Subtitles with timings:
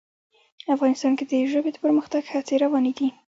[0.75, 3.07] افغانستان کې د ژبې د پرمختګ هڅې روانې دي.